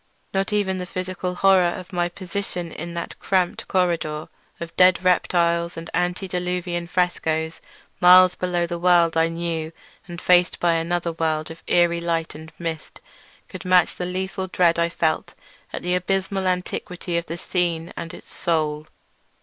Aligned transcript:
Not 0.33 0.51
even 0.51 0.79
the 0.79 0.87
physical 0.87 1.35
horror 1.35 1.61
of 1.77 1.93
my 1.93 2.09
position 2.09 2.71
in 2.71 2.95
that 2.95 3.13
cramped 3.19 3.67
corridor 3.67 4.29
of 4.59 4.75
dead 4.75 5.03
reptiles 5.03 5.77
and 5.77 5.91
antediluvian 5.93 6.87
frescoes, 6.87 7.61
miles 7.99 8.33
below 8.33 8.65
the 8.65 8.79
world 8.79 9.15
I 9.15 9.27
knew 9.27 9.71
and 10.07 10.19
faced 10.19 10.59
by 10.59 10.73
another 10.73 11.11
world 11.11 11.51
of 11.51 11.61
eerie 11.67 12.01
light 12.01 12.33
and 12.33 12.51
mist, 12.57 12.99
could 13.47 13.63
match 13.63 13.95
the 13.95 14.07
lethal 14.07 14.47
dread 14.47 14.79
I 14.79 14.89
felt 14.89 15.35
at 15.71 15.83
the 15.83 15.93
abysmal 15.93 16.47
antiquity 16.47 17.15
of 17.19 17.27
the 17.27 17.37
scene 17.37 17.93
and 17.95 18.11
its 18.11 18.33
soul. 18.33 18.87